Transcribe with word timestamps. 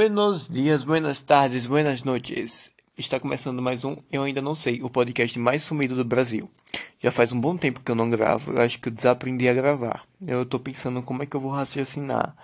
Buenos 0.00 0.48
dias, 0.48 0.82
buenas 0.82 1.20
tardes, 1.20 1.66
buenas 1.66 2.02
noites. 2.02 2.72
Está 2.96 3.20
começando 3.20 3.60
mais 3.60 3.84
um 3.84 3.98
Eu 4.10 4.22
Ainda 4.22 4.40
Não 4.40 4.54
Sei, 4.54 4.82
o 4.82 4.88
podcast 4.88 5.38
mais 5.38 5.62
sumido 5.62 5.94
do 5.94 6.06
Brasil. 6.06 6.50
Já 6.98 7.10
faz 7.10 7.32
um 7.32 7.38
bom 7.38 7.54
tempo 7.54 7.80
que 7.80 7.90
eu 7.90 7.94
não 7.94 8.08
gravo, 8.08 8.52
eu 8.52 8.62
acho 8.62 8.80
que 8.80 8.88
eu 8.88 8.92
desaprendi 8.92 9.46
a 9.46 9.52
gravar. 9.52 10.06
Eu 10.26 10.46
tô 10.46 10.58
pensando 10.58 11.02
como 11.02 11.22
é 11.22 11.26
que 11.26 11.36
eu 11.36 11.40
vou 11.40 11.50
raciocinar 11.50 12.34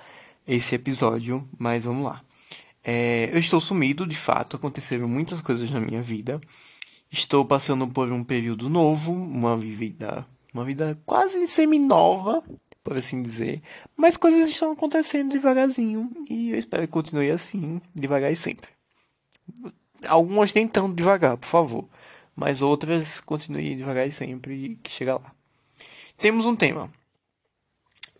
esse 0.46 0.74
episódio, 0.74 1.48
mas 1.59 1.84
vamos 1.84 2.05
lá. 2.05 2.23
É, 2.84 3.30
eu 3.32 3.38
estou 3.38 3.59
sumido, 3.59 4.07
de 4.07 4.16
fato, 4.16 4.57
aconteceram 4.57 5.09
muitas 5.09 5.41
coisas 5.41 5.70
na 5.70 5.80
minha 5.80 6.02
vida. 6.02 6.38
Estou 7.11 7.43
passando 7.43 7.86
por 7.88 8.12
um 8.12 8.23
período 8.23 8.68
novo, 8.68 9.12
uma 9.12 9.57
vida, 9.57 10.27
uma 10.52 10.62
vida 10.62 11.01
quase 11.07 11.46
semi-nova, 11.46 12.45
por 12.86 12.96
assim 12.96 13.20
dizer. 13.20 13.60
Mas 13.96 14.16
coisas 14.16 14.48
estão 14.48 14.70
acontecendo 14.70 15.32
devagarzinho 15.32 16.08
e 16.30 16.50
eu 16.50 16.56
espero 16.56 16.86
que 16.86 16.92
continue 16.92 17.28
assim, 17.32 17.82
devagar 17.92 18.30
e 18.30 18.36
sempre. 18.36 18.70
Algumas 20.06 20.54
nem 20.54 20.68
tão 20.68 20.95
devagar, 20.95 21.36
por 21.36 21.48
favor, 21.48 21.88
mas 22.36 22.62
outras 22.62 23.18
continuem 23.20 23.76
devagar 23.76 24.06
e 24.06 24.12
sempre 24.12 24.78
que 24.84 24.90
chega 24.92 25.16
lá. 25.16 25.34
Temos 26.16 26.46
um 26.46 26.54
tema. 26.54 26.88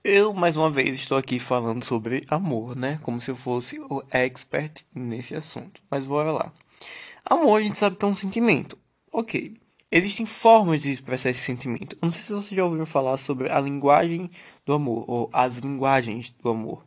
Eu, 0.03 0.35
mais 0.35 0.57
uma 0.57 0.69
vez, 0.69 0.97
estou 0.97 1.17
aqui 1.17 1.39
falando 1.39 1.85
sobre 1.85 2.27
amor, 2.29 2.75
né? 2.75 2.99
Como 3.03 3.21
se 3.21 3.31
eu 3.31 3.37
fosse 3.37 3.79
o 3.79 4.03
expert 4.11 4.85
nesse 4.93 5.37
assunto. 5.37 5.81
Mas 5.89 6.05
bora 6.05 6.33
lá. 6.33 6.53
Amor, 7.25 7.61
a 7.61 7.63
gente 7.63 7.79
sabe 7.79 7.95
que 7.95 8.05
é 8.05 8.09
um 8.09 8.15
sentimento. 8.15 8.77
Ok. 9.13 9.57
Existem 9.91 10.27
formas 10.27 10.83
de 10.83 10.91
expressar 10.91 11.31
esse 11.31 11.41
sentimento. 11.41 11.97
Eu 11.97 12.07
não 12.07 12.13
sei 12.13 12.23
se 12.23 12.33
você 12.33 12.55
já 12.55 12.65
ouviu 12.65 12.85
falar 12.85 13.17
sobre 13.17 13.51
a 13.51 13.61
linguagem 13.61 14.31
do 14.65 14.73
amor, 14.73 15.05
ou 15.07 15.31
as 15.33 15.59
linguagens 15.59 16.35
do 16.43 16.49
amor. 16.49 16.85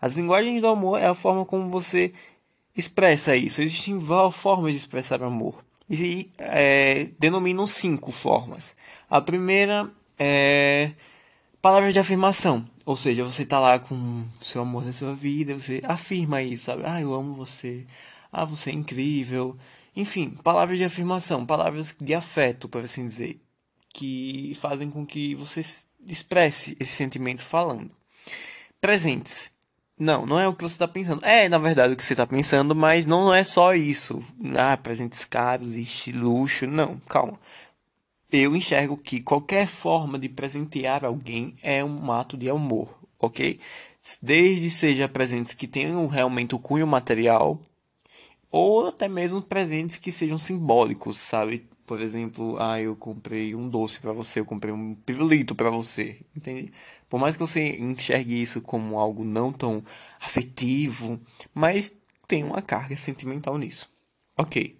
As 0.00 0.14
linguagens 0.14 0.60
do 0.60 0.68
amor 0.68 1.00
é 1.00 1.06
a 1.06 1.14
forma 1.14 1.44
como 1.44 1.68
você 1.68 2.12
expressa 2.76 3.34
isso. 3.34 3.60
Existem 3.60 3.98
várias 3.98 4.36
formas 4.36 4.72
de 4.72 4.78
expressar 4.78 5.22
amor. 5.22 5.64
E 5.90 6.30
é, 6.38 7.08
denominam 7.18 7.66
cinco 7.66 8.12
formas. 8.12 8.76
A 9.10 9.20
primeira 9.20 9.90
é 10.18 10.92
palavras 11.60 11.92
de 11.92 11.98
afirmação. 11.98 12.64
Ou 12.84 12.96
seja, 12.96 13.24
você 13.24 13.42
está 13.42 13.58
lá 13.58 13.78
com 13.80 14.24
seu 14.40 14.62
amor 14.62 14.84
na 14.84 14.92
sua 14.92 15.14
vida, 15.14 15.58
você 15.58 15.80
afirma 15.84 16.40
isso, 16.42 16.66
sabe? 16.66 16.82
Ah, 16.86 17.00
eu 17.00 17.12
amo 17.12 17.34
você. 17.34 17.84
Ah, 18.32 18.44
você 18.44 18.70
é 18.70 18.72
incrível. 18.72 19.56
Enfim, 19.96 20.30
palavras 20.44 20.76
de 20.76 20.84
afirmação, 20.84 21.46
palavras 21.46 21.96
de 21.98 22.14
afeto, 22.14 22.68
por 22.68 22.84
assim 22.84 23.06
dizer, 23.06 23.40
que 23.94 24.52
fazem 24.60 24.90
com 24.90 25.06
que 25.06 25.34
você 25.34 25.64
expresse 26.06 26.76
esse 26.78 26.92
sentimento 26.92 27.40
falando. 27.40 27.90
Presentes. 28.78 29.50
Não, 29.98 30.26
não 30.26 30.38
é 30.38 30.46
o 30.46 30.52
que 30.52 30.62
você 30.62 30.74
está 30.74 30.86
pensando. 30.86 31.24
É, 31.24 31.48
na 31.48 31.56
verdade, 31.56 31.94
o 31.94 31.96
que 31.96 32.04
você 32.04 32.12
está 32.12 32.26
pensando, 32.26 32.74
mas 32.74 33.06
não 33.06 33.32
é 33.32 33.42
só 33.42 33.74
isso. 33.74 34.22
Ah, 34.54 34.76
presentes 34.76 35.24
caros 35.24 35.76
e 35.76 36.12
luxo. 36.12 36.66
Não, 36.66 36.98
calma. 37.08 37.40
Eu 38.30 38.54
enxergo 38.54 38.98
que 38.98 39.22
qualquer 39.22 39.66
forma 39.66 40.18
de 40.18 40.28
presentear 40.28 41.04
alguém 41.04 41.54
é 41.62 41.82
um 41.82 42.12
ato 42.12 42.36
de 42.36 42.50
amor, 42.50 42.90
ok? 43.18 43.58
Desde 44.20 44.68
seja 44.68 45.08
presentes 45.08 45.54
que 45.54 45.66
tenham 45.66 46.06
realmente 46.06 46.54
o 46.54 46.58
cunho 46.58 46.86
material, 46.86 47.58
ou 48.50 48.88
até 48.88 49.08
mesmo 49.08 49.42
presentes 49.42 49.98
que 49.98 50.12
sejam 50.12 50.38
simbólicos, 50.38 51.18
sabe? 51.18 51.68
Por 51.86 52.00
exemplo, 52.00 52.56
ah, 52.58 52.80
eu 52.80 52.96
comprei 52.96 53.54
um 53.54 53.68
doce 53.68 54.00
para 54.00 54.12
você, 54.12 54.40
eu 54.40 54.44
comprei 54.44 54.72
um 54.72 54.94
pirulito 54.94 55.54
para 55.54 55.70
você, 55.70 56.20
entende? 56.34 56.72
Por 57.08 57.20
mais 57.20 57.36
que 57.36 57.42
você 57.46 57.76
enxergue 57.76 58.42
isso 58.42 58.60
como 58.60 58.98
algo 58.98 59.24
não 59.24 59.52
tão 59.52 59.84
afetivo, 60.20 61.20
mas 61.54 61.96
tem 62.26 62.42
uma 62.42 62.60
carga 62.60 62.96
sentimental 62.96 63.56
nisso. 63.56 63.88
Ok. 64.36 64.76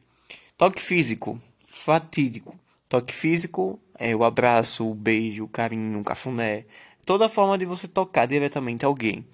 Toque 0.59 0.83
físico, 0.83 1.41
fatídico. 1.65 2.59
Toque 2.89 3.15
físico 3.15 3.79
é 3.99 4.15
o 4.15 4.25
abraço, 4.25 4.89
o 4.89 4.95
beijo, 4.95 5.45
o 5.45 5.49
carinho, 5.49 6.01
o 6.01 6.05
cafuné. 6.05 6.65
Toda 7.05 7.29
forma 7.29 7.57
de 7.57 7.65
você 7.65 7.87
tocar 7.87 8.27
diretamente 8.27 8.85
alguém 8.85 9.25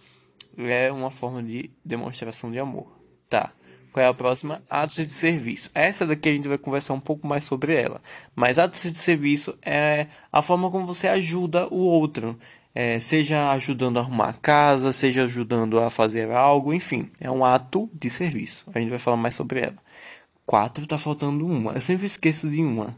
é 0.58 0.92
uma 0.92 1.10
forma 1.10 1.42
de 1.42 1.70
demonstração 1.84 2.50
de 2.50 2.58
amor. 2.58 2.86
Tá. 3.28 3.52
Qual 3.92 4.04
é 4.04 4.08
a 4.08 4.14
próxima? 4.14 4.62
Atos 4.70 4.96
de 4.96 5.10
serviço. 5.10 5.70
Essa 5.74 6.06
daqui 6.06 6.28
a 6.30 6.32
gente 6.32 6.48
vai 6.48 6.56
conversar 6.56 6.94
um 6.94 7.00
pouco 7.00 7.26
mais 7.26 7.44
sobre 7.44 7.74
ela. 7.74 8.00
Mas 8.34 8.58
atos 8.58 8.90
de 8.90 8.98
serviço 8.98 9.56
é 9.60 10.06
a 10.32 10.40
forma 10.40 10.70
como 10.70 10.86
você 10.86 11.08
ajuda 11.08 11.68
o 11.68 11.76
outro. 11.76 12.38
É, 12.74 12.98
seja 12.98 13.50
ajudando 13.50 13.98
a 13.98 14.00
arrumar 14.00 14.30
a 14.30 14.32
casa, 14.32 14.92
seja 14.92 15.24
ajudando 15.24 15.78
a 15.78 15.90
fazer 15.90 16.30
algo, 16.30 16.72
enfim, 16.72 17.10
é 17.20 17.30
um 17.30 17.44
ato 17.44 17.90
de 17.92 18.08
serviço. 18.08 18.64
A 18.74 18.78
gente 18.80 18.88
vai 18.88 18.98
falar 18.98 19.18
mais 19.18 19.34
sobre 19.34 19.60
ela. 19.60 19.76
Quatro, 20.46 20.86
tá 20.86 20.96
faltando 20.96 21.46
uma. 21.46 21.72
Eu 21.72 21.80
sempre 21.82 22.06
esqueço 22.06 22.48
de 22.48 22.62
uma. 22.62 22.96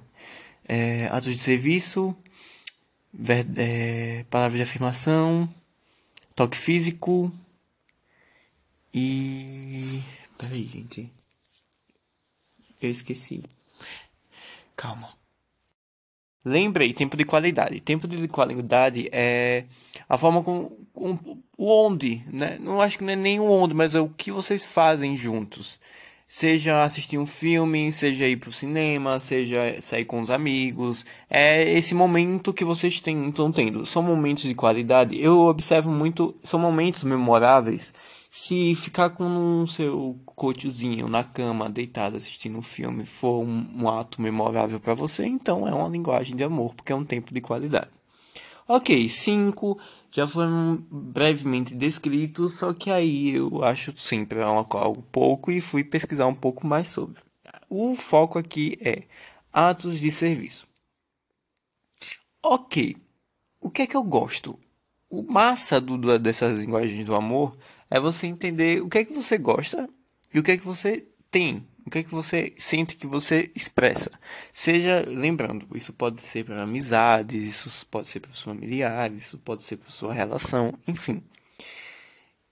É, 0.67 1.07
atos 1.07 1.35
de 1.35 1.43
serviço, 1.43 2.17
ver, 3.13 3.47
é, 3.57 4.25
palavra 4.31 4.57
de 4.57 4.63
afirmação, 4.63 5.49
toque 6.37 6.57
físico 6.57 7.33
e 8.93 10.01
Peraí, 10.45 10.67
gente. 10.67 11.11
Eu 12.83 12.91
esqueci. 12.91 13.43
Calma. 14.77 15.09
Lembrei, 16.45 16.93
tempo 16.93 17.17
de 17.17 17.25
qualidade. 17.25 17.81
Tempo 17.81 18.07
de 18.07 18.29
qualidade 18.29 19.09
é 19.11 19.65
a 20.07 20.19
forma 20.19 20.43
como, 20.43 20.87
com 20.93 21.19
o 21.57 21.87
onde, 21.87 22.23
né? 22.31 22.59
Não 22.61 22.83
acho 22.83 22.99
que 22.99 23.05
não 23.05 23.15
é 23.15 23.17
nem 23.17 23.41
o 23.41 23.51
onde, 23.51 23.73
mas 23.73 23.95
é 23.95 24.01
o 24.01 24.09
que 24.11 24.31
vocês 24.31 24.67
fazem 24.67 25.17
juntos. 25.17 25.81
Seja 26.29 26.85
assistir 26.85 27.17
um 27.17 27.25
filme, 27.25 27.91
seja 27.91 28.29
ir 28.29 28.37
pro 28.37 28.53
cinema, 28.53 29.19
seja 29.21 29.81
sair 29.81 30.05
com 30.05 30.21
os 30.21 30.31
amigos. 30.31 31.07
É 31.31 31.73
esse 31.73 31.95
momento 31.95 32.53
que 32.53 32.65
vocês 32.65 33.01
têm, 33.01 33.31
estão 33.31 33.51
tendo. 33.51 33.87
São 33.87 34.03
momentos 34.03 34.43
de 34.43 34.55
qualidade. 34.55 35.19
Eu 35.19 35.41
observo 35.41 35.91
muito, 35.91 36.35
são 36.43 36.61
momentos 36.61 37.03
memoráveis 37.03 37.95
se 38.35 38.75
ficar 38.75 39.11
com 39.11 39.63
o 39.63 39.69
seu 39.69 40.19
coachzinho 40.35 41.09
na 41.09 41.25
cama, 41.25 41.71
deitado 41.71 42.17
assistindo 42.17 42.59
um 42.59 42.63
filme, 42.63 43.07
for 43.07 43.43
um, 43.43 43.67
um 43.77 43.89
ato 43.89 44.21
memorável 44.21 44.81
para 44.81 44.95
você, 44.95 45.25
então 45.27 45.67
é 45.67 45.73
uma 45.73 45.89
linguagem 45.89 46.37
de 46.37 46.45
amor, 46.45 46.75
porque 46.75 46.93
é 46.93 46.97
um 46.97 47.05
tempo 47.05 47.33
de 47.33 47.41
qualidade. 47.41 47.91
Ok, 48.67 49.09
cinco 49.09 49.79
já 50.11 50.27
foram 50.27 50.83
brevemente 50.91 51.75
descritos, 51.75 52.55
só 52.55 52.73
que 52.73 52.91
aí 52.91 53.35
eu 53.35 53.63
acho 53.65 53.93
sempre 53.99 54.41
algo 54.43 55.03
pouco 55.11 55.51
e 55.51 55.61
fui 55.61 55.85
pesquisar 55.85 56.27
um 56.27 56.35
pouco 56.35 56.67
mais 56.67 56.89
sobre. 56.89 57.21
O 57.69 57.95
foco 57.95 58.39
aqui 58.39 58.79
é 58.81 59.03
atos 59.53 59.99
de 59.99 60.11
serviço. 60.11 60.67
Ok, 62.43 62.97
o 63.61 63.71
que 63.71 63.83
é 63.83 63.87
que 63.87 63.97
eu 63.97 64.05
gosto? 64.05 64.59
O 65.11 65.23
massa 65.23 65.81
do, 65.81 66.19
dessas 66.19 66.59
linguagens 66.59 67.05
do 67.05 67.15
amor 67.15 67.57
é 67.91 68.01
você 68.01 68.27
entender 68.27 68.83
o 68.83 68.89
que 68.89 68.99
é 68.99 69.05
que 69.05 69.13
você 69.13 69.37
gosta 69.37 69.89
e 70.35 70.39
o 70.41 70.43
que 70.43 70.51
é 70.51 70.57
que 70.59 70.67
você 70.67 71.07
tem, 71.31 71.65
o 71.87 71.91
que 71.91 71.99
é 71.99 72.03
que 72.03 72.11
você 72.11 72.53
sente 72.59 72.97
que 72.97 73.07
você 73.07 73.53
expressa. 73.55 74.11
Seja, 74.53 75.05
lembrando, 75.07 75.69
isso 75.77 75.93
pode 75.93 76.21
ser 76.21 76.45
para 76.45 76.61
amizades, 76.61 77.45
isso 77.45 77.87
pode 77.87 78.09
ser 78.09 78.19
para 78.19 78.33
os 78.33 78.43
familiares, 78.43 79.27
isso 79.27 79.39
pode 79.39 79.63
ser 79.63 79.77
para 79.77 79.91
sua 79.91 80.13
relação, 80.13 80.75
enfim. 80.89 81.23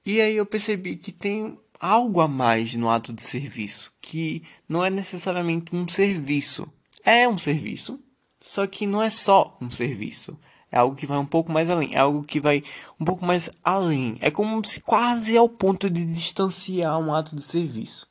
E 0.07 0.21
aí 0.21 0.37
eu 0.37 0.47
percebi 0.47 0.97
que 0.97 1.11
tem 1.11 1.59
algo 1.81 2.21
a 2.21 2.29
mais 2.29 2.75
no 2.75 2.89
ato 2.89 3.13
de 3.13 3.23
serviço, 3.23 3.93
que 4.01 4.45
não 4.69 4.85
é 4.85 4.89
necessariamente 4.89 5.75
um 5.75 5.89
serviço. 5.89 6.73
É 7.05 7.29
um 7.29 7.37
serviço, 7.37 7.99
só 8.41 8.65
que 8.65 8.87
não 8.87 9.03
é 9.03 9.11
só 9.11 9.59
um 9.61 9.69
serviço. 9.69 10.39
É 10.73 10.79
algo 10.79 10.97
que 10.97 11.07
vai 11.07 11.19
um 11.19 11.27
pouco 11.27 11.53
mais 11.53 11.69
além. 11.69 11.95
É 11.95 11.99
algo 11.99 12.23
que 12.23 12.41
vai 12.41 12.65
um 12.99 13.05
pouco 13.05 13.27
mais 13.27 13.51
além. 13.63 14.17
É 14.23 14.31
como 14.31 14.65
se 14.65 14.81
quase 14.81 15.37
ao 15.37 15.47
ponto 15.47 15.91
de 15.91 16.03
distanciar 16.07 16.99
um 16.99 17.15
ato 17.15 17.37
de 17.37 17.43
serviço. 17.43 18.09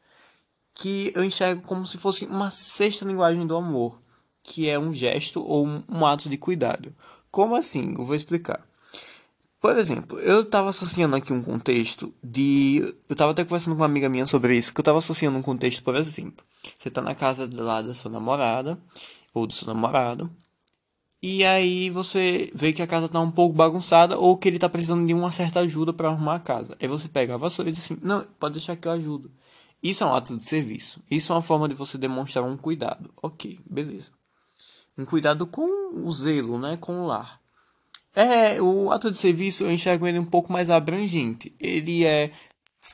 Que 0.75 1.11
eu 1.15 1.23
enxergo 1.23 1.63
como 1.63 1.87
se 1.87 1.97
fosse 1.97 2.25
uma 2.25 2.51
sexta 2.51 3.03
linguagem 3.03 3.47
do 3.47 3.57
amor. 3.57 3.99
Que 4.43 4.69
é 4.69 4.77
um 4.77 4.93
gesto 4.93 5.43
ou 5.43 5.65
um, 5.67 6.05
ato 6.05 6.29
de 6.29 6.37
cuidado. 6.37 6.93
Como 7.31 7.55
assim? 7.55 7.95
Eu 7.97 8.05
vou 8.05 8.15
explicar. 8.15 8.63
Por 9.59 9.77
exemplo, 9.77 10.19
eu 10.19 10.41
estava 10.41 10.69
associando 10.69 11.15
aqui 11.15 11.33
um 11.33 11.41
contexto 11.41 12.13
de. 12.23 12.95
Eu 13.09 13.13
estava 13.13 13.31
até 13.31 13.43
conversando 13.43 13.75
com 13.75 13.81
uma 13.81 13.85
amiga 13.85 14.09
minha 14.09 14.25
sobre 14.25 14.57
isso, 14.57 14.73
que 14.73 14.79
eu 14.79 14.81
estava 14.81 14.97
associando 14.97 15.37
um 15.37 15.41
contexto, 15.43 15.83
por 15.83 15.95
exemplo. 15.95 16.43
Você 16.79 16.87
está 16.87 17.01
na 17.01 17.13
casa 17.13 17.49
lá 17.53 17.81
da 17.81 17.93
sua 17.93 18.09
namorada, 18.09 18.79
ou 19.33 19.45
do 19.45 19.53
seu 19.53 19.67
namorado, 19.67 20.31
e 21.21 21.45
aí 21.45 21.89
você 21.89 22.51
vê 22.53 22.73
que 22.73 22.81
a 22.81 22.87
casa 22.87 23.07
tá 23.07 23.19
um 23.19 23.31
pouco 23.31 23.55
bagunçada 23.55 24.17
ou 24.17 24.37
que 24.37 24.47
ele 24.47 24.59
tá 24.59 24.67
precisando 24.69 25.05
de 25.05 25.13
uma 25.13 25.31
certa 25.31 25.59
ajuda 25.61 25.93
para 25.93 26.09
arrumar 26.09 26.35
a 26.35 26.39
casa. 26.39 26.75
Aí 26.79 26.87
você 26.87 27.07
pega 27.07 27.35
a 27.35 27.37
vassoura 27.37 27.69
e 27.69 27.73
diz 27.73 27.83
assim: 27.85 27.97
"Não, 28.01 28.23
pode 28.39 28.55
deixar 28.55 28.75
que 28.75 28.87
eu 28.87 28.91
ajudo". 28.91 29.31
Isso 29.83 30.03
é 30.03 30.07
um 30.07 30.15
ato 30.15 30.37
de 30.37 30.45
serviço. 30.45 31.01
Isso 31.09 31.31
é 31.31 31.35
uma 31.35 31.41
forma 31.41 31.67
de 31.69 31.75
você 31.75 31.97
demonstrar 31.97 32.45
um 32.45 32.57
cuidado. 32.57 33.11
OK, 33.21 33.59
beleza. 33.69 34.11
Um 34.97 35.05
cuidado 35.05 35.47
com 35.47 36.05
o 36.05 36.11
zelo, 36.13 36.59
né, 36.59 36.77
com 36.77 37.01
o 37.01 37.07
lar. 37.07 37.39
É, 38.15 38.61
o 38.61 38.91
ato 38.91 39.09
de 39.11 39.17
serviço 39.17 39.63
eu 39.63 39.71
enxergo 39.71 40.07
ele 40.07 40.19
um 40.19 40.25
pouco 40.25 40.51
mais 40.51 40.69
abrangente. 40.69 41.55
Ele 41.59 42.05
é 42.05 42.31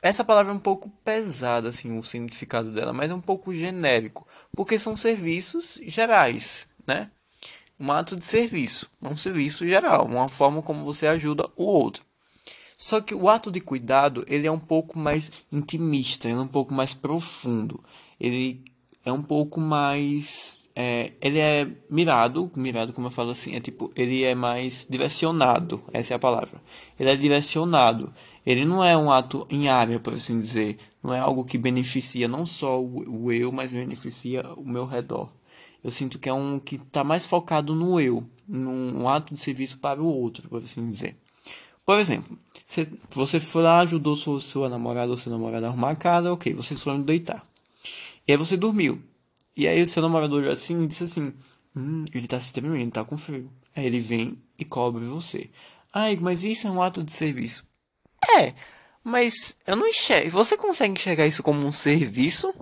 essa 0.02 0.22
palavra 0.24 0.52
é 0.52 0.54
um 0.54 0.60
pouco 0.60 0.90
pesada, 1.04 1.70
assim, 1.70 1.98
o 1.98 2.02
significado 2.02 2.70
dela, 2.72 2.92
mas 2.92 3.10
é 3.10 3.14
um 3.14 3.20
pouco 3.20 3.52
genérico, 3.52 4.26
porque 4.52 4.78
são 4.78 4.96
serviços 4.96 5.80
gerais, 5.82 6.68
né? 6.86 7.10
Um 7.78 7.92
ato 7.92 8.16
de 8.16 8.24
serviço, 8.24 8.90
um 9.00 9.16
serviço 9.16 9.66
geral, 9.66 10.06
uma 10.06 10.28
forma 10.28 10.62
como 10.62 10.84
você 10.84 11.06
ajuda 11.06 11.48
o 11.56 11.64
outro. 11.64 12.04
Só 12.76 13.00
que 13.00 13.14
o 13.14 13.28
ato 13.28 13.50
de 13.50 13.60
cuidado, 13.60 14.24
ele 14.28 14.46
é 14.46 14.52
um 14.52 14.58
pouco 14.58 14.98
mais 14.98 15.30
intimista, 15.50 16.28
ele 16.28 16.38
é 16.38 16.42
um 16.42 16.48
pouco 16.48 16.72
mais 16.72 16.94
profundo. 16.94 17.82
Ele 18.20 18.64
é 19.04 19.12
um 19.12 19.22
pouco 19.22 19.60
mais 19.60 20.68
é, 20.80 21.10
ele 21.20 21.40
é 21.40 21.66
mirado, 21.90 22.52
mirado 22.54 22.92
como 22.92 23.08
eu 23.08 23.10
falo 23.10 23.32
assim, 23.32 23.56
é 23.56 23.58
tipo, 23.58 23.90
ele 23.96 24.22
é 24.22 24.32
mais 24.32 24.86
direcionado, 24.88 25.82
essa 25.92 26.14
é 26.14 26.16
a 26.16 26.20
palavra. 26.20 26.62
Ele 26.96 27.10
é 27.10 27.16
direcionado. 27.16 28.14
Ele 28.46 28.64
não 28.64 28.84
é 28.84 28.96
um 28.96 29.10
ato 29.10 29.44
em 29.50 29.68
área, 29.68 29.98
por 29.98 30.14
assim 30.14 30.38
dizer. 30.38 30.78
Não 31.02 31.12
é 31.12 31.18
algo 31.18 31.44
que 31.44 31.58
beneficia 31.58 32.28
não 32.28 32.46
só 32.46 32.80
o, 32.80 33.32
eu, 33.32 33.50
mas 33.50 33.72
beneficia 33.72 34.44
o 34.56 34.64
meu 34.64 34.86
redor. 34.86 35.28
Eu 35.88 35.92
sinto 35.92 36.18
que 36.18 36.28
é 36.28 36.32
um 36.32 36.58
que 36.58 36.76
está 36.76 37.02
mais 37.02 37.24
focado 37.24 37.74
no 37.74 37.98
eu, 37.98 38.22
num 38.46 39.00
um 39.00 39.08
ato 39.08 39.32
de 39.32 39.40
serviço 39.40 39.78
para 39.78 40.02
o 40.02 40.06
outro, 40.06 40.46
por 40.48 40.62
assim 40.62 40.88
dizer. 40.88 41.16
Por 41.84 41.98
exemplo, 41.98 42.38
você 43.08 43.40
foi 43.40 43.62
lá, 43.62 43.80
ajudou 43.80 44.14
sua, 44.14 44.38
sua 44.38 44.68
namorada 44.68 45.10
ou 45.10 45.16
seu 45.16 45.32
namorado 45.32 45.64
a 45.64 45.70
arrumar 45.70 45.92
a 45.92 45.96
casa, 45.96 46.30
ok, 46.30 46.52
vocês 46.52 46.82
foram 46.82 47.00
deitar. 47.00 47.42
E 48.26 48.32
aí 48.32 48.36
você 48.36 48.54
dormiu. 48.54 49.02
E 49.56 49.66
aí 49.66 49.86
seu 49.86 50.02
namorado 50.02 50.36
olhou 50.36 50.52
assim 50.52 50.84
e 50.84 50.86
disse 50.86 51.04
assim: 51.04 51.32
Hum, 51.74 52.04
ele 52.12 52.28
tá 52.28 52.38
se 52.38 52.52
tremendo, 52.52 52.92
tá 52.92 53.02
com 53.02 53.16
frio. 53.16 53.50
Aí 53.74 53.86
ele 53.86 53.98
vem 53.98 54.36
e 54.58 54.64
cobre 54.66 55.06
você. 55.06 55.48
Ai, 55.90 56.18
mas 56.20 56.44
isso 56.44 56.66
é 56.66 56.70
um 56.70 56.82
ato 56.82 57.02
de 57.02 57.12
serviço. 57.12 57.66
É, 58.36 58.52
mas 59.02 59.56
eu 59.66 59.74
não 59.74 59.88
enxergo. 59.88 60.30
Você 60.32 60.54
consegue 60.54 60.92
enxergar 60.92 61.26
isso 61.26 61.42
como 61.42 61.66
um 61.66 61.72
serviço? 61.72 62.52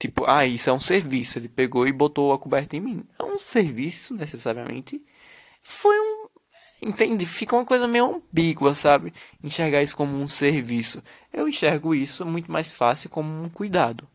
Tipo, 0.00 0.24
ah, 0.26 0.46
isso 0.46 0.70
é 0.70 0.72
um 0.72 0.80
serviço. 0.80 1.38
Ele 1.38 1.48
pegou 1.48 1.86
e 1.86 1.92
botou 1.92 2.32
a 2.32 2.38
coberta 2.38 2.74
em 2.74 2.80
mim. 2.80 3.04
É 3.18 3.22
um 3.22 3.38
serviço, 3.38 4.14
necessariamente. 4.14 5.00
Foi 5.62 5.94
um. 5.94 6.26
Entende? 6.82 7.26
Fica 7.26 7.54
uma 7.54 7.66
coisa 7.66 7.86
meio 7.86 8.06
ambígua, 8.16 8.74
sabe? 8.74 9.12
Enxergar 9.44 9.82
isso 9.82 9.94
como 9.94 10.16
um 10.16 10.26
serviço. 10.26 11.02
Eu 11.30 11.46
enxergo 11.46 11.94
isso 11.94 12.24
muito 12.24 12.50
mais 12.50 12.72
fácil 12.72 13.10
como 13.10 13.42
um 13.42 13.50
cuidado. 13.50 14.08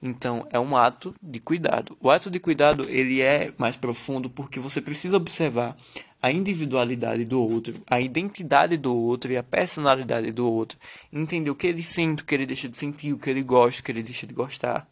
Então, 0.00 0.46
é 0.52 0.60
um 0.60 0.76
ato 0.76 1.12
de 1.20 1.40
cuidado. 1.40 1.96
O 2.00 2.08
ato 2.08 2.30
de 2.30 2.38
cuidado, 2.38 2.88
ele 2.88 3.20
é 3.20 3.52
mais 3.58 3.76
profundo 3.76 4.30
porque 4.30 4.60
você 4.60 4.80
precisa 4.80 5.16
observar 5.16 5.76
a 6.22 6.30
individualidade 6.30 7.24
do 7.24 7.42
outro, 7.42 7.82
a 7.86 8.00
identidade 8.00 8.76
do 8.76 8.96
outro 8.96 9.32
e 9.32 9.36
a 9.36 9.42
personalidade 9.42 10.30
do 10.30 10.48
outro, 10.48 10.78
entender 11.12 11.50
o 11.50 11.54
que 11.56 11.66
ele 11.66 11.82
sente, 11.82 12.22
o 12.22 12.26
que 12.26 12.32
ele 12.32 12.46
deixa 12.46 12.68
de 12.68 12.76
sentir, 12.76 13.12
o 13.12 13.18
que 13.18 13.28
ele 13.28 13.42
gosta, 13.42 13.80
o 13.80 13.84
que 13.84 13.90
ele 13.90 14.04
deixa 14.04 14.24
de 14.24 14.32
gostar, 14.32 14.88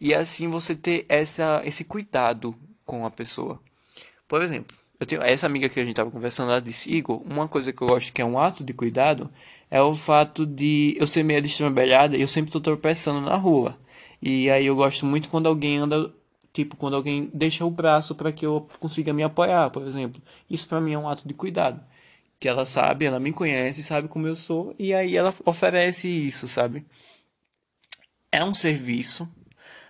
e 0.00 0.14
assim 0.14 0.48
você 0.48 0.74
ter 0.74 1.04
essa, 1.06 1.60
esse 1.66 1.84
cuidado 1.84 2.56
com 2.86 3.04
a 3.04 3.10
pessoa. 3.10 3.60
Por 4.26 4.40
exemplo, 4.40 4.74
eu 4.98 5.06
tenho 5.06 5.22
essa 5.22 5.46
amiga 5.46 5.68
que 5.68 5.78
a 5.78 5.82
gente 5.82 5.92
estava 5.92 6.10
conversando, 6.10 6.50
ela 6.50 6.62
disse, 6.62 6.90
Igor, 6.90 7.22
uma 7.30 7.46
coisa 7.46 7.72
que 7.72 7.82
eu 7.82 7.88
gosto 7.88 8.12
que 8.12 8.22
é 8.22 8.24
um 8.24 8.38
ato 8.38 8.64
de 8.64 8.72
cuidado 8.72 9.30
é 9.70 9.80
o 9.80 9.94
fato 9.94 10.46
de 10.46 10.96
eu 10.98 11.06
ser 11.06 11.22
meio 11.22 11.42
destrambelhada 11.42 12.16
e 12.16 12.22
eu 12.22 12.28
sempre 12.28 12.48
estou 12.48 12.60
tropeçando 12.60 13.20
na 13.20 13.36
rua. 13.36 13.78
E 14.20 14.50
aí 14.50 14.66
eu 14.66 14.76
gosto 14.76 15.06
muito 15.06 15.28
quando 15.28 15.46
alguém 15.46 15.78
anda 15.78 16.12
Tipo, 16.52 16.76
quando 16.76 16.96
alguém 16.96 17.30
deixa 17.32 17.64
o 17.64 17.70
braço 17.70 18.14
para 18.14 18.32
que 18.32 18.44
eu 18.44 18.66
consiga 18.80 19.12
me 19.12 19.22
apoiar, 19.22 19.70
por 19.70 19.86
exemplo. 19.86 20.20
Isso 20.48 20.66
para 20.66 20.80
mim 20.80 20.92
é 20.92 20.98
um 20.98 21.08
ato 21.08 21.26
de 21.26 21.34
cuidado. 21.34 21.80
Que 22.38 22.48
ela 22.48 22.66
sabe, 22.66 23.04
ela 23.04 23.20
me 23.20 23.32
conhece, 23.32 23.82
sabe 23.82 24.08
como 24.08 24.26
eu 24.26 24.34
sou, 24.34 24.74
e 24.78 24.94
aí 24.94 25.16
ela 25.16 25.32
oferece 25.44 26.08
isso, 26.08 26.48
sabe? 26.48 26.84
É 28.32 28.44
um 28.44 28.54
serviço, 28.54 29.28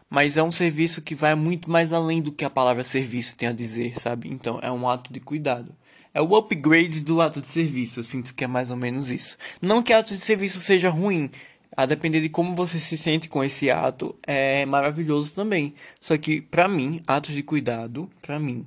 mas 0.09 0.37
é 0.37 0.43
um 0.43 0.51
serviço 0.51 1.01
que 1.01 1.15
vai 1.15 1.35
muito 1.35 1.71
mais 1.71 1.93
além 1.93 2.21
do 2.21 2.33
que 2.33 2.45
a 2.45 2.51
palavra 2.51 2.83
serviço 2.83 3.37
tem 3.37 3.49
a 3.49 3.53
dizer, 3.53 3.99
sabe? 3.99 4.29
Então 4.29 4.59
é 4.63 4.71
um 4.71 4.89
ato 4.89 5.13
de 5.13 5.21
cuidado. 5.21 5.75
É 6.13 6.21
o 6.21 6.35
upgrade 6.35 7.01
do 7.01 7.21
ato 7.21 7.41
de 7.41 7.49
serviço, 7.49 8.01
eu 8.01 8.05
sinto 8.05 8.35
que 8.35 8.43
é 8.43 8.47
mais 8.49 8.71
ou 8.71 8.77
menos 8.77 9.11
isso. 9.11 9.39
Não 9.63 9.83
que 9.83 9.93
ato 9.93 10.13
de 10.15 10.21
serviço 10.21 10.59
seja 10.61 10.91
ruim, 10.91 11.31
a 11.77 11.87
depender 11.87 12.21
de 12.21 12.29
como 12.29 12.55
você 12.55 12.79
se 12.79 12.97
sente 12.99 13.29
com 13.29 13.43
esse 13.45 13.71
ato, 13.71 14.17
é 14.27 14.67
maravilhoso 14.67 15.35
também. 15.35 15.75
Só 16.01 16.17
que, 16.17 16.41
para 16.41 16.69
mim, 16.69 17.01
atos 17.07 17.35
de 17.35 17.43
cuidado, 17.43 18.11
para 18.21 18.39
mim, 18.39 18.67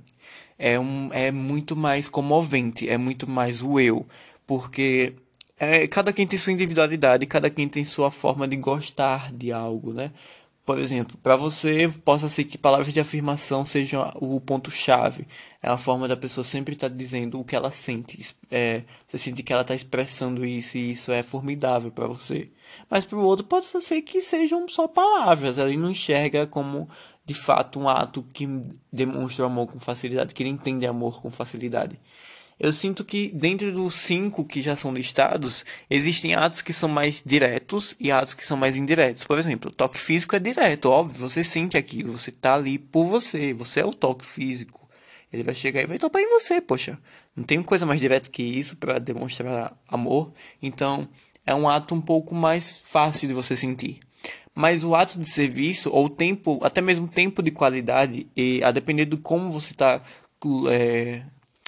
é, 0.58 0.80
um, 0.80 1.10
é 1.12 1.32
muito 1.32 1.76
mais 1.76 2.08
comovente, 2.08 2.90
é 2.90 2.98
muito 2.98 3.30
mais 3.30 3.62
o 3.62 3.80
eu. 3.80 4.06
Porque 4.48 5.14
é, 5.60 5.88
cada 5.88 6.12
quem 6.14 6.28
tem 6.28 6.40
sua 6.40 6.54
individualidade, 6.54 7.26
cada 7.26 7.50
quem 7.50 7.68
tem 7.68 7.86
sua 7.86 8.12
forma 8.12 8.48
de 8.48 8.56
gostar 8.58 9.32
de 9.32 9.52
algo, 9.52 9.94
né? 9.94 10.12
Por 10.66 10.80
exemplo, 10.80 11.18
para 11.22 11.36
você, 11.36 11.90
possa 12.06 12.30
ser 12.30 12.46
que 12.46 12.58
palavras 12.58 12.94
de 12.94 13.00
afirmação 13.00 13.66
sejam 13.66 14.10
o 14.16 14.40
ponto-chave. 14.40 15.28
É 15.62 15.68
a 15.68 15.76
forma 15.76 16.08
da 16.08 16.16
pessoa 16.16 16.46
sempre 16.46 16.74
estar 16.74 16.90
tá 16.90 16.96
dizendo 16.96 17.38
o 17.38 17.44
que 17.44 17.54
ela 17.54 17.70
sente. 17.70 18.34
É, 18.50 18.84
você 19.06 19.18
sente 19.18 19.44
que 19.44 19.52
ela 19.52 19.64
está 19.64 19.76
expressando 19.76 20.46
isso 20.46 20.78
e 20.78 20.92
isso 20.92 21.12
é 21.12 21.22
formidável 21.22 21.92
para 21.92 22.08
você. 22.08 22.50
Mas 22.90 23.04
para 23.04 23.18
o 23.18 23.24
outro 23.24 23.46
pode 23.46 23.66
ser 23.66 24.02
que 24.04 24.22
sejam 24.22 24.66
só 24.70 24.88
palavras. 24.88 25.58
Ele 25.58 25.76
não 25.76 25.92
enxerga 25.92 26.48
como 26.48 26.88
de 27.26 27.34
fato 27.34 27.80
um 27.80 27.90
ato 27.90 28.24
que 28.34 28.48
demonstra 28.92 29.46
amor 29.46 29.68
com 29.68 29.80
facilidade, 29.82 30.34
que 30.34 30.44
ele 30.44 30.50
entende 30.50 30.86
amor 30.86 31.22
com 31.22 31.30
facilidade. 31.30 32.00
Eu 32.60 32.72
sinto 32.72 33.04
que 33.04 33.30
dentro 33.30 33.72
dos 33.72 33.96
cinco 33.96 34.46
que 34.46 34.62
já 34.62 34.76
são 34.76 34.94
listados, 34.94 35.66
existem 35.90 36.36
atos 36.36 36.62
que 36.62 36.72
são 36.72 36.88
mais 36.88 37.24
diretos 37.26 37.96
e 38.00 38.12
atos 38.12 38.34
que 38.34 38.46
são 38.46 38.56
mais 38.56 38.78
indiretos. 38.78 39.24
Por 39.24 39.38
exemplo, 39.38 39.70
o 39.70 39.74
toque 39.74 40.00
físico 40.00 40.36
é 40.36 40.40
direto, 40.40 40.90
óbvio, 40.90 41.20
você 41.20 41.44
sente 41.44 41.78
aquilo, 41.78 42.18
você 42.18 42.32
tá 42.32 42.56
ali 42.56 42.78
por 42.78 43.06
você, 43.06 43.54
você 43.54 43.80
é 43.82 43.86
o 43.86 43.94
toque 43.94 44.26
físico. 44.26 44.88
Ele 45.32 45.44
vai 45.44 45.56
chegar 45.56 45.82
e 45.82 45.88
vai 45.88 45.98
topar 45.98 46.22
em 46.22 46.30
você, 46.30 46.62
poxa. 46.62 47.00
Não 47.36 47.44
tem 47.44 47.62
coisa 47.64 47.88
mais 47.88 48.00
direta 48.00 48.30
que 48.30 48.44
isso 48.44 48.78
para 48.78 49.00
demonstrar 49.00 49.76
amor. 49.88 50.32
Então, 50.62 51.10
é 51.44 51.56
um 51.56 51.68
ato 51.68 51.96
um 51.96 52.02
pouco 52.02 52.36
mais 52.36 52.82
fácil 52.82 53.28
de 53.28 53.34
você 53.34 53.56
sentir. 53.56 54.00
Mas 54.54 54.84
o 54.84 54.94
ato 54.94 55.18
de 55.18 55.28
serviço, 55.28 55.90
ou 55.92 56.08
tempo, 56.08 56.60
até 56.62 56.80
mesmo 56.82 57.08
tempo 57.08 57.42
de 57.42 57.50
qualidade, 57.50 58.28
e 58.36 58.64
a 58.64 58.70
depender 58.70 59.06
de 59.06 59.18
como 59.18 59.52
você 59.52 59.72
está 59.72 60.00
é, 60.70 61.24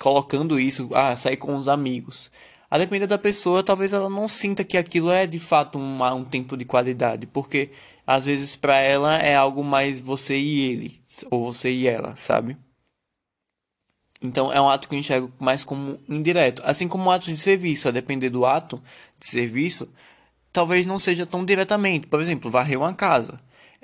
colocando 0.06 0.60
isso, 0.60 0.88
ah, 0.94 1.16
sair 1.16 1.36
com 1.36 1.56
os 1.56 1.68
amigos. 1.68 2.30
A 2.70 2.78
depender 2.78 3.08
da 3.08 3.18
pessoa, 3.18 3.64
talvez 3.64 3.92
ela 3.92 4.08
não 4.08 4.28
sinta 4.28 4.64
que 4.64 4.78
aquilo 4.78 5.10
é 5.10 5.26
de 5.26 5.40
fato 5.40 5.80
um, 5.80 6.04
um 6.04 6.24
tempo 6.24 6.56
de 6.56 6.64
qualidade, 6.64 7.26
porque 7.26 7.72
às 8.06 8.26
vezes 8.26 8.56
para 8.56 8.78
ela 8.78 9.18
é 9.18 9.36
algo 9.36 9.64
mais 9.64 10.00
você 10.00 10.38
e 10.38 10.62
ele, 10.62 11.02
ou 11.32 11.52
você 11.52 11.72
e 11.72 11.88
ela, 11.88 12.16
sabe? 12.16 12.56
Então 14.22 14.54
é 14.54 14.62
um 14.62 14.70
ato 14.70 14.88
que 14.88 14.94
eu 14.94 15.00
enxergo 15.00 15.32
mais 15.40 15.64
como 15.64 16.00
indireto. 16.08 16.62
Assim 16.64 16.88
como 16.88 17.10
atos 17.10 17.30
de 17.30 17.38
serviço, 17.38 17.88
a 17.88 17.92
depender 17.92 18.30
do 18.30 18.46
ato 18.46 18.80
de 19.20 19.26
serviço, 19.26 19.92
talvez 20.54 20.86
não 20.86 21.00
seja 21.00 21.26
tão 21.26 21.44
diretamente. 21.44 22.06
Por 22.06 22.22
exemplo, 22.22 22.52
varrer 22.52 22.78
uma 22.78 22.94
casa 22.94 23.40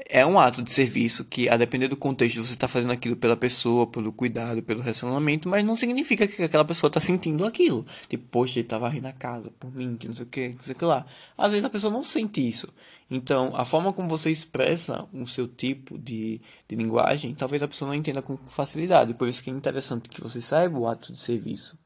é 0.09 0.25
um 0.25 0.39
ato 0.39 0.61
de 0.61 0.71
serviço 0.71 1.25
que, 1.25 1.49
a 1.49 1.57
depender 1.57 1.87
do 1.87 1.97
contexto, 1.97 2.43
você 2.43 2.53
está 2.53 2.67
fazendo 2.67 2.91
aquilo 2.91 3.15
pela 3.15 3.35
pessoa, 3.35 3.87
pelo 3.87 4.11
cuidado, 4.11 4.61
pelo 4.61 4.81
relacionamento, 4.81 5.47
mas 5.47 5.63
não 5.63 5.75
significa 5.75 6.27
que 6.27 6.43
aquela 6.43 6.65
pessoa 6.65 6.89
está 6.89 6.99
sentindo 6.99 7.45
aquilo. 7.45 7.85
Tipo, 8.09 8.25
poxa, 8.29 8.59
ele 8.59 8.65
estava 8.65 8.89
rindo 8.89 9.03
na 9.03 9.13
casa 9.13 9.51
por 9.59 9.73
mim, 9.73 9.95
que 9.95 10.07
não 10.07 10.13
sei 10.13 10.23
o 10.23 10.27
que, 10.27 10.49
não 10.49 10.63
sei 10.63 10.73
o 10.73 10.77
que 10.77 10.85
lá. 10.85 11.05
Às 11.37 11.49
vezes 11.49 11.65
a 11.65 11.69
pessoa 11.69 11.91
não 11.91 12.03
sente 12.03 12.47
isso. 12.47 12.67
Então, 13.09 13.51
a 13.55 13.65
forma 13.65 13.91
como 13.91 14.07
você 14.07 14.31
expressa 14.31 15.05
o 15.13 15.27
seu 15.27 15.47
tipo 15.47 15.97
de, 15.97 16.41
de 16.67 16.75
linguagem, 16.75 17.35
talvez 17.35 17.61
a 17.61 17.67
pessoa 17.67 17.89
não 17.89 17.95
entenda 17.95 18.21
com 18.21 18.37
facilidade. 18.37 19.13
Por 19.13 19.27
isso 19.27 19.43
que 19.43 19.49
é 19.49 19.53
interessante 19.53 20.09
que 20.09 20.21
você 20.21 20.39
saiba 20.39 20.79
o 20.79 20.87
ato 20.87 21.11
de 21.11 21.19
serviço 21.19 21.77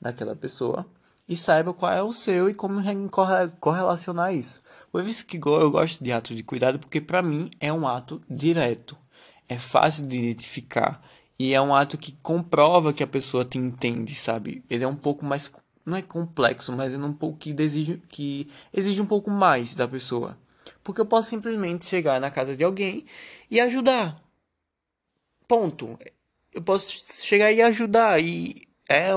daquela 0.00 0.36
pessoa 0.36 0.86
e 1.28 1.36
saiba 1.36 1.74
qual 1.74 1.92
é 1.92 2.02
o 2.02 2.12
seu 2.12 2.48
e 2.48 2.54
como 2.54 2.80
correlacionar 3.60 4.34
isso. 4.34 4.62
Por 4.90 5.04
isso 5.04 5.26
que 5.26 5.36
eu 5.36 5.70
gosto 5.70 6.02
de 6.02 6.10
atos 6.10 6.34
de 6.34 6.42
cuidado, 6.42 6.78
porque 6.78 7.00
para 7.00 7.22
mim 7.22 7.50
é 7.60 7.72
um 7.72 7.86
ato 7.86 8.22
direto, 8.28 8.96
é 9.48 9.58
fácil 9.58 10.06
de 10.06 10.16
identificar 10.16 11.02
e 11.38 11.52
é 11.52 11.60
um 11.60 11.74
ato 11.74 11.98
que 11.98 12.12
comprova 12.22 12.92
que 12.92 13.02
a 13.02 13.06
pessoa 13.06 13.44
te 13.44 13.58
entende, 13.58 14.14
sabe? 14.14 14.64
Ele 14.68 14.84
é 14.84 14.88
um 14.88 14.96
pouco 14.96 15.24
mais 15.24 15.52
não 15.84 15.96
é 15.96 16.02
complexo, 16.02 16.72
mas 16.76 16.92
é 16.92 16.98
um 16.98 17.12
pouco 17.12 17.38
que 17.38 17.54
exige 17.58 18.02
que 18.08 18.48
exige 18.72 19.00
um 19.00 19.06
pouco 19.06 19.30
mais 19.30 19.74
da 19.74 19.88
pessoa. 19.88 20.38
Porque 20.84 21.00
eu 21.00 21.06
posso 21.06 21.30
simplesmente 21.30 21.86
chegar 21.86 22.20
na 22.20 22.30
casa 22.30 22.56
de 22.56 22.62
alguém 22.62 23.06
e 23.50 23.60
ajudar. 23.60 24.22
Ponto. 25.46 25.98
Eu 26.52 26.62
posso 26.62 26.90
chegar 27.22 27.52
e 27.52 27.62
ajudar 27.62 28.22
e 28.22 28.68
é 28.88 29.12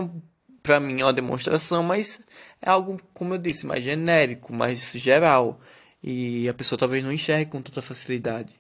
para 0.64 0.80
mim 0.80 1.02
é 1.02 1.06
uma 1.06 1.14
demonstração, 1.14 1.84
mas 1.84 2.22
é 2.62 2.70
algo, 2.70 3.00
como 3.14 3.34
eu 3.34 3.38
disse, 3.38 3.66
mais 3.66 3.84
genérico, 3.84 4.54
mais 4.54 4.92
geral. 4.94 5.60
E 6.04 6.48
a 6.50 6.54
pessoa 6.54 6.80
talvez 6.80 7.04
não 7.04 7.12
enxergue 7.12 7.52
com 7.52 7.62
tanta 7.62 7.82
facilidade. 7.82 8.54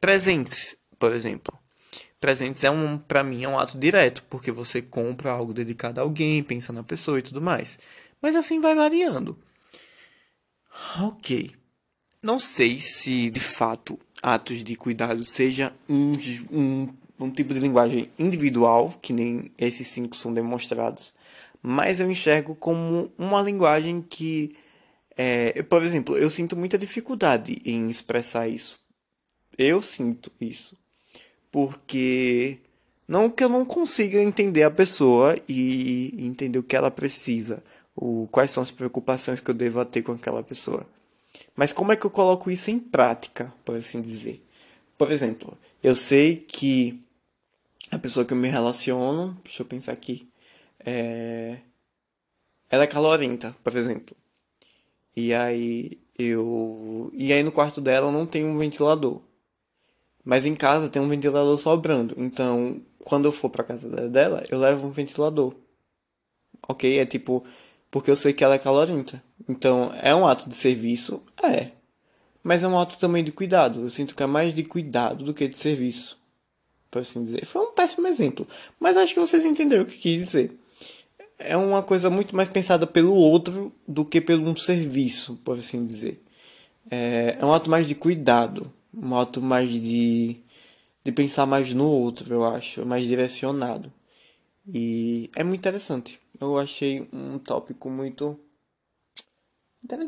Presentes, 0.00 0.76
por 0.98 1.12
exemplo. 1.12 1.58
Presentes 2.20 2.64
é 2.64 2.70
um, 2.70 2.96
para 2.96 3.22
mim, 3.22 3.44
é 3.44 3.48
um 3.48 3.58
ato 3.58 3.78
direto, 3.78 4.24
porque 4.30 4.50
você 4.50 4.80
compra 4.80 5.30
algo 5.30 5.52
dedicado 5.52 6.00
a 6.00 6.02
alguém, 6.02 6.42
pensa 6.42 6.72
na 6.72 6.82
pessoa 6.82 7.18
e 7.18 7.22
tudo 7.22 7.40
mais. 7.40 7.78
Mas 8.22 8.34
assim 8.34 8.60
vai 8.60 8.74
variando. 8.74 9.38
Ok. 11.00 11.54
não 12.22 12.40
sei 12.40 12.78
se 12.80 13.30
de 13.30 13.40
fato 13.40 13.98
atos 14.22 14.64
de 14.64 14.74
cuidado 14.74 15.22
seja 15.22 15.72
um, 15.88 16.16
um, 16.50 16.94
um 17.20 17.30
tipo 17.30 17.52
de 17.52 17.60
linguagem 17.60 18.10
individual, 18.18 18.94
que 19.02 19.12
nem 19.12 19.52
esses 19.58 19.86
cinco 19.88 20.16
são 20.16 20.32
demonstrados, 20.32 21.14
mas 21.66 21.98
eu 21.98 22.10
enxergo 22.10 22.54
como 22.54 23.10
uma 23.16 23.40
linguagem 23.40 24.02
que, 24.02 24.54
é, 25.16 25.62
por 25.62 25.82
exemplo, 25.82 26.14
eu 26.14 26.28
sinto 26.28 26.54
muita 26.54 26.76
dificuldade 26.76 27.58
em 27.64 27.88
expressar 27.88 28.46
isso. 28.46 28.78
Eu 29.56 29.80
sinto 29.80 30.30
isso. 30.38 30.76
Porque 31.50 32.58
não 33.08 33.30
que 33.30 33.42
eu 33.42 33.48
não 33.48 33.64
consiga 33.64 34.22
entender 34.22 34.62
a 34.62 34.70
pessoa 34.70 35.34
e 35.48 36.14
entender 36.18 36.58
o 36.58 36.62
que 36.62 36.76
ela 36.76 36.90
precisa, 36.90 37.64
o, 37.96 38.28
quais 38.30 38.50
são 38.50 38.62
as 38.62 38.70
preocupações 38.70 39.40
que 39.40 39.50
eu 39.50 39.54
devo 39.54 39.82
ter 39.86 40.02
com 40.02 40.12
aquela 40.12 40.42
pessoa. 40.42 40.86
Mas 41.56 41.72
como 41.72 41.92
é 41.92 41.96
que 41.96 42.04
eu 42.04 42.10
coloco 42.10 42.50
isso 42.50 42.70
em 42.70 42.78
prática, 42.78 43.54
por 43.64 43.74
assim 43.74 44.02
dizer? 44.02 44.44
Por 44.98 45.10
exemplo, 45.10 45.56
eu 45.82 45.94
sei 45.94 46.36
que 46.36 47.02
a 47.90 47.98
pessoa 47.98 48.26
que 48.26 48.34
eu 48.34 48.36
me 48.36 48.48
relaciono, 48.48 49.34
deixa 49.42 49.62
eu 49.62 49.66
pensar 49.66 49.92
aqui, 49.92 50.28
é... 50.84 51.58
ela 52.70 52.84
é 52.84 52.86
calorenta, 52.86 53.54
por 53.62 53.76
exemplo. 53.76 54.16
E 55.16 55.32
aí 55.32 55.98
eu 56.18 57.10
e 57.14 57.32
aí 57.32 57.42
no 57.42 57.52
quarto 57.52 57.80
dela 57.80 58.10
não 58.10 58.26
tem 58.26 58.44
um 58.44 58.58
ventilador. 58.58 59.20
Mas 60.24 60.46
em 60.46 60.54
casa 60.54 60.88
tem 60.88 61.02
um 61.02 61.08
ventilador 61.08 61.56
sobrando. 61.58 62.14
Então, 62.16 62.80
quando 63.04 63.26
eu 63.26 63.32
for 63.32 63.50
para 63.50 63.62
casa 63.62 64.08
dela, 64.08 64.44
eu 64.50 64.58
levo 64.58 64.86
um 64.86 64.90
ventilador. 64.90 65.54
OK? 66.66 66.98
É 66.98 67.04
tipo 67.04 67.44
porque 67.94 68.10
eu 68.10 68.16
sei 68.16 68.32
que 68.32 68.42
ela 68.42 68.56
é 68.56 68.58
calorenta. 68.58 69.22
Então, 69.48 69.94
é 70.02 70.12
um 70.12 70.26
ato 70.26 70.48
de 70.48 70.56
serviço? 70.56 71.22
É. 71.40 71.70
Mas 72.42 72.60
é 72.64 72.66
um 72.66 72.76
ato 72.76 72.98
também 72.98 73.22
de 73.22 73.30
cuidado. 73.30 73.82
Eu 73.82 73.90
sinto 73.90 74.16
que 74.16 74.22
é 74.24 74.26
mais 74.26 74.52
de 74.52 74.64
cuidado 74.64 75.24
do 75.24 75.32
que 75.32 75.46
de 75.46 75.56
serviço. 75.56 76.20
Por 76.90 77.02
assim 77.02 77.22
dizer. 77.22 77.44
Foi 77.46 77.62
um 77.62 77.72
péssimo 77.72 78.08
exemplo. 78.08 78.48
Mas 78.80 78.96
acho 78.96 79.14
que 79.14 79.20
vocês 79.20 79.44
entenderam 79.44 79.84
o 79.84 79.86
que 79.86 79.96
quis 79.96 80.16
dizer. 80.16 80.58
É 81.38 81.56
uma 81.56 81.82
coisa 81.82 82.08
muito 82.08 82.34
mais 82.34 82.48
pensada 82.48 82.86
pelo 82.86 83.14
outro 83.14 83.72
do 83.86 84.04
que 84.04 84.20
pelo 84.20 84.48
um 84.48 84.56
serviço, 84.56 85.36
por 85.44 85.58
assim 85.58 85.84
dizer. 85.84 86.22
É, 86.90 87.36
é 87.40 87.44
um 87.44 87.52
ato 87.52 87.68
mais 87.68 87.88
de 87.88 87.94
cuidado. 87.94 88.72
Um 88.92 89.16
ato 89.18 89.40
mais 89.42 89.68
de, 89.68 90.36
de 91.04 91.12
pensar 91.12 91.46
mais 91.46 91.72
no 91.72 91.88
outro, 91.88 92.32
eu 92.32 92.44
acho. 92.44 92.86
Mais 92.86 93.02
direcionado. 93.02 93.92
E 94.66 95.30
é 95.34 95.44
muito 95.44 95.60
interessante. 95.60 96.20
Eu 96.40 96.58
achei 96.58 97.08
um 97.12 97.38
tópico 97.38 97.90
muito. 97.90 98.38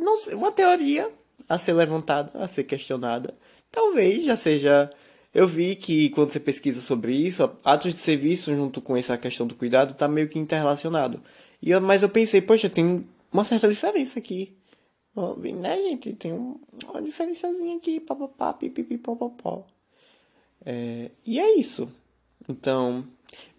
Não 0.00 0.16
uma 0.34 0.52
teoria 0.52 1.10
a 1.48 1.58
ser 1.58 1.74
levantada, 1.74 2.30
a 2.34 2.48
ser 2.48 2.64
questionada. 2.64 3.36
Talvez 3.70 4.24
já 4.24 4.36
seja. 4.36 4.90
Eu 5.36 5.46
vi 5.46 5.76
que 5.76 6.08
quando 6.08 6.30
você 6.30 6.40
pesquisa 6.40 6.80
sobre 6.80 7.12
isso, 7.12 7.42
atos 7.62 7.92
de 7.92 8.00
serviço 8.00 8.54
junto 8.54 8.80
com 8.80 8.96
essa 8.96 9.18
questão 9.18 9.46
do 9.46 9.54
cuidado 9.54 9.92
está 9.92 10.08
meio 10.08 10.30
que 10.30 10.38
interrelacionado. 10.38 11.20
E 11.60 11.72
eu, 11.72 11.78
mas 11.78 12.02
eu 12.02 12.08
pensei, 12.08 12.40
poxa, 12.40 12.70
tem 12.70 13.06
uma 13.30 13.44
certa 13.44 13.68
diferença 13.68 14.18
aqui. 14.18 14.56
Né, 15.60 15.76
gente? 15.76 16.14
Tem 16.14 16.32
uma 16.32 17.02
diferençazinha 17.02 17.76
aqui, 17.76 18.00
papapá. 18.00 18.58
É, 20.64 21.10
e 21.26 21.38
é 21.38 21.58
isso. 21.58 21.86
Então, 22.48 23.06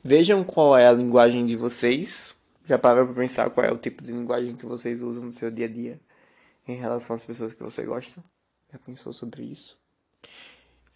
vejam 0.03 0.43
qual 0.43 0.75
é 0.75 0.88
a 0.88 0.91
linguagem 0.91 1.46
de 1.46 1.55
vocês. 1.55 2.34
Já 2.65 2.79
parou 2.79 3.05
para 3.05 3.13
pensar 3.13 3.51
qual 3.51 3.67
é 3.67 3.72
o 3.72 3.77
tipo 3.77 4.03
de 4.03 4.12
linguagem 4.12 4.55
que 4.55 4.65
vocês 4.65 5.03
usam 5.03 5.25
no 5.25 5.31
seu 5.31 5.51
dia 5.51 5.67
a 5.67 5.69
dia 5.69 6.01
em 6.67 6.75
relação 6.75 7.15
às 7.15 7.24
pessoas 7.24 7.53
que 7.53 7.62
você 7.62 7.84
gosta? 7.84 8.24
Já 8.74 8.79
pensou 8.79 9.13
sobre 9.13 9.43
isso? 9.43 9.77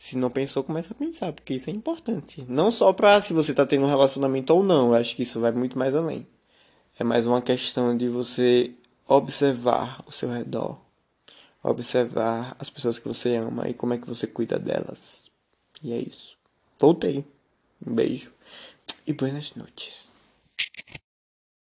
Se 0.03 0.17
não 0.17 0.31
pensou, 0.31 0.63
começa 0.63 0.95
a 0.95 0.97
pensar, 0.97 1.31
porque 1.31 1.53
isso 1.53 1.69
é 1.69 1.73
importante. 1.73 2.43
Não 2.49 2.71
só 2.71 2.91
para 2.91 3.21
se 3.21 3.33
você 3.33 3.53
tá 3.53 3.67
tendo 3.67 3.85
um 3.85 3.87
relacionamento 3.87 4.51
ou 4.51 4.63
não, 4.63 4.87
eu 4.87 4.95
acho 4.95 5.15
que 5.15 5.21
isso 5.21 5.39
vai 5.39 5.51
muito 5.51 5.77
mais 5.77 5.93
além. 5.93 6.25
É 6.97 7.03
mais 7.03 7.27
uma 7.27 7.39
questão 7.39 7.95
de 7.95 8.09
você 8.09 8.73
observar 9.07 10.03
o 10.07 10.11
seu 10.11 10.27
redor, 10.27 10.81
observar 11.61 12.55
as 12.57 12.67
pessoas 12.67 12.97
que 12.97 13.07
você 13.07 13.35
ama 13.35 13.69
e 13.69 13.75
como 13.75 13.93
é 13.93 13.99
que 13.99 14.07
você 14.07 14.25
cuida 14.25 14.57
delas. 14.57 15.29
E 15.83 15.93
é 15.93 15.99
isso. 15.99 16.35
Voltei. 16.79 17.23
Um 17.85 17.93
beijo 17.93 18.33
e 19.05 19.13
boas 19.13 19.53
noites. 19.53 20.09